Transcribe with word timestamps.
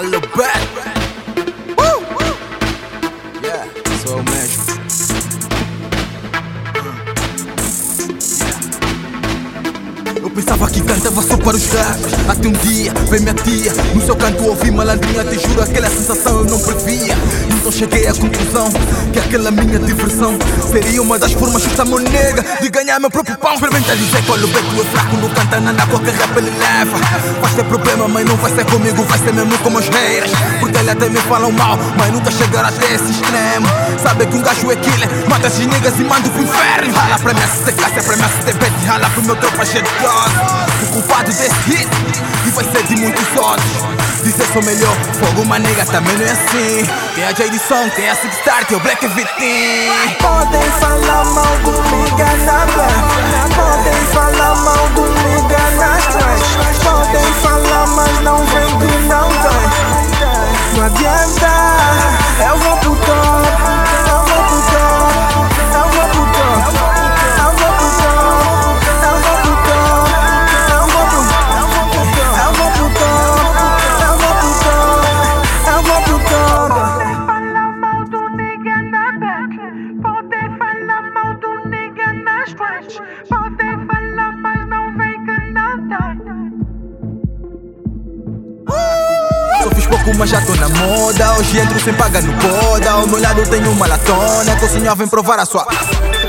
Hello, 0.00 0.20
bad. 0.20 0.62
Woo! 1.76 2.06
Yeah, 3.42 3.66
sou 4.00 4.20
o 4.20 4.22
mesmo. 4.30 4.62
Eu 10.22 10.30
pensava 10.30 10.70
que 10.70 10.82
cantava 10.82 11.20
só 11.20 11.36
para 11.36 11.56
os 11.56 11.66
rappers 11.66 12.28
Até 12.28 12.46
um 12.46 12.52
dia, 12.52 12.92
vem 13.10 13.20
minha 13.20 13.34
tia 13.34 13.72
No 13.92 14.00
seu 14.00 14.14
canto 14.14 14.44
ouvi 14.44 14.70
malandrinha 14.70 15.24
Te 15.24 15.38
juro, 15.38 15.62
aquela 15.62 15.90
sensação 15.90 16.38
eu 16.38 16.44
não 16.44 16.60
previa 16.60 17.16
cheguei 17.78 18.08
à 18.08 18.12
conclusão 18.12 18.68
Que 19.12 19.20
aquela 19.20 19.50
minha 19.52 19.78
diversão 19.78 20.36
Seria 20.70 21.00
uma 21.00 21.18
das 21.18 21.32
formas 21.32 21.62
justa 21.62 21.84
monega 21.84 22.44
De 22.60 22.68
ganhar 22.68 22.98
meu 22.98 23.10
próprio 23.10 23.38
pão. 23.38 23.54
Experimenta 23.54 23.96
dizer 23.96 24.24
qual 24.26 24.38
o 24.38 24.46
beto 24.48 24.80
é 24.80 24.84
fraco 24.84 25.16
No 25.16 25.30
canta 25.30 25.60
nada, 25.60 25.86
qualquer 25.86 26.14
rap 26.14 26.36
ele 26.36 26.50
leva 26.50 26.98
Vai 27.40 27.54
ter 27.54 27.64
problema, 27.64 28.08
mas 28.08 28.24
não 28.24 28.36
vai 28.36 28.52
ser 28.52 28.64
comigo 28.66 29.02
Vai 29.04 29.18
ser 29.18 29.32
mesmo 29.32 29.56
com 29.58 29.74
os 29.74 29.88
haters 29.88 30.32
Porque 30.58 30.77
eles 30.88 31.18
até 31.18 31.28
falam 31.28 31.52
mal 31.52 31.78
Mas 31.96 32.12
nunca 32.12 32.30
chegaram 32.30 32.68
até 32.68 32.94
esse 32.94 33.10
extremo. 33.10 33.66
Sabe 34.02 34.26
que 34.26 34.36
um 34.36 34.42
gajo 34.42 34.70
é 34.70 34.76
killer 34.76 35.08
Mata 35.28 35.46
esses 35.46 35.66
niggas 35.66 35.98
e 35.98 36.04
manda 36.04 36.28
pro 36.28 36.42
inferno. 36.42 36.94
Rala 36.94 37.18
pra 37.18 37.34
minha 37.34 37.48
se 37.48 37.72
caça, 37.72 38.02
pra 38.02 38.16
minha 38.16 38.28
bet 38.28 38.86
Rala 38.86 39.10
pro 39.10 39.22
meu 39.22 39.36
tropa 39.36 39.64
cheio 39.64 39.84
o 40.82 40.86
culpado 40.92 41.32
desse 41.32 41.50
hit 41.66 41.88
E 42.46 42.50
vai 42.50 42.64
ser 42.64 42.82
de 42.84 42.96
muitos 42.96 43.26
outros 43.36 43.98
Dizer 44.22 44.46
sou 44.52 44.62
melhor, 44.62 44.96
fogo 45.14 45.42
uma 45.42 45.58
nega 45.58 45.84
também 45.86 46.16
não 46.16 46.26
é 46.26 46.30
assim. 46.30 46.88
Tem 47.14 47.24
a 47.24 47.32
J 47.32 47.58
Som, 47.58 47.88
tem 47.90 48.08
a 48.08 48.14
Six 48.14 48.34
Star, 48.36 48.64
tem 48.64 48.76
o 48.76 48.80
Black 48.80 49.06
Vitin 49.06 49.90
Podem 50.20 50.70
falar 50.80 50.97
Só 89.62 89.70
fiz 89.74 89.86
pouco, 89.86 90.14
mas 90.16 90.30
já 90.30 90.40
tô 90.40 90.54
na 90.54 90.68
moda. 90.68 91.34
Hoje 91.38 91.58
entro 91.58 91.80
sem 91.80 91.94
pagar 91.94 92.22
no 92.22 92.32
boda 92.34 92.90
Ao 92.90 93.06
meu 93.06 93.20
lado 93.20 93.42
tenho 93.48 93.70
uma 93.70 93.86
latona. 93.86 94.56
Que 94.56 94.64
o 94.64 94.68
senhor 94.68 94.96
vem 94.96 95.08
provar 95.08 95.38
a 95.38 95.44
sua. 95.44 95.66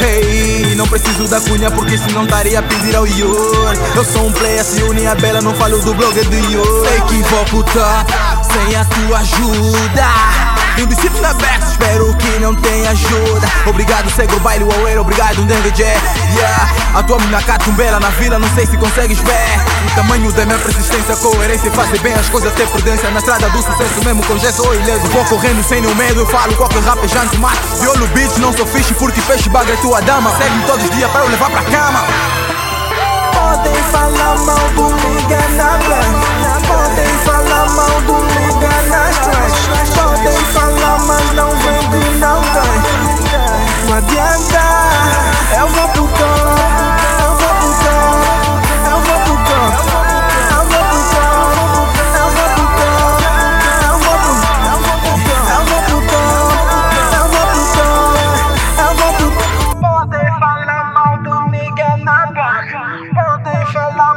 Hey, 0.00 0.74
não 0.76 0.86
preciso 0.86 1.26
da 1.26 1.40
cunha 1.40 1.70
porque 1.70 1.96
senão 1.96 2.24
estaria 2.24 2.58
a 2.58 2.62
pedir 2.62 2.94
ao 2.94 3.06
Yur 3.06 3.72
Eu 3.94 4.04
sou 4.04 4.26
um 4.26 4.32
player, 4.32 4.62
se 4.62 4.82
une 4.82 5.06
a 5.06 5.14
bela, 5.14 5.40
não 5.40 5.54
falo 5.54 5.78
do 5.80 5.94
blog 5.94 6.12
do 6.12 6.36
Yur 6.52 6.86
Sei 6.86 7.00
que 7.00 7.22
vou 7.28 7.44
pro 7.46 7.62
top, 7.64 8.12
sem 8.52 8.76
a 8.76 8.84
tua 8.84 9.18
ajuda 9.18 10.55
discípulo 10.84 11.22
na 11.22 11.32
back, 11.32 11.64
espero 11.64 12.14
que 12.16 12.38
não 12.38 12.54
tenha 12.54 12.90
ajuda. 12.90 13.48
Obrigado, 13.66 14.10
cego, 14.10 14.38
baile, 14.40 14.64
o 14.64 15.00
obrigado, 15.00 15.42
dengue 15.46 15.72
Yeah, 15.76 16.68
a 16.94 17.02
tua 17.02 17.18
mina 17.18 17.40
catumbela 17.40 17.98
na 18.00 18.10
vila, 18.10 18.38
não 18.38 18.48
sei 18.54 18.66
se 18.66 18.76
consegues 18.76 19.18
ver. 19.20 19.60
O 19.86 19.94
tamanho 19.94 20.30
da 20.32 20.44
minha 20.44 20.58
persistência, 20.58 21.16
coerência 21.16 21.70
Fazer 21.70 21.98
bem 22.00 22.12
as 22.14 22.28
coisas, 22.28 22.52
ter 22.54 22.66
prudência. 22.68 23.10
Na 23.10 23.18
estrada 23.18 23.48
do 23.48 23.62
sucesso, 23.62 24.04
mesmo 24.04 24.22
com 24.24 24.36
gesto 24.38 24.66
ou 24.66 24.74
ileso 24.74 25.06
Vou 25.06 25.24
correndo 25.26 25.62
sem 25.62 25.80
nenhum 25.80 25.94
medo, 25.94 26.20
eu 26.20 26.26
falo 26.26 26.54
qualquer 26.56 26.82
rap 26.82 27.06
já 27.08 27.26
te 27.26 27.36
mato. 27.38 27.58
Violo 27.80 28.06
beat, 28.08 28.36
não 28.38 28.52
sou 28.52 28.66
fixe 28.66 28.94
porque 28.94 29.20
peixe 29.22 29.48
baga 29.48 29.72
é 29.72 29.76
tua 29.76 30.00
dama. 30.02 30.30
Segue-me 30.36 30.64
todos 30.64 30.84
os 30.84 30.90
dias 30.90 31.10
para 31.10 31.20
eu 31.22 31.28
levar 31.28 31.50
pra 31.50 31.62
cama. 31.62 32.04
Podem 33.32 33.82
falar 33.92 34.38
mal 34.38 34.68
do 34.74 35.25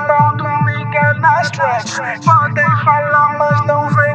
mal 0.10 0.36
do 0.36 0.48
nigga 0.66 1.14
na 1.16 1.42
stretch 1.42 1.98
Podem 2.26 2.70
falar 2.84 3.38
mas 3.38 3.66
não 3.66 3.88
vem 3.90 4.09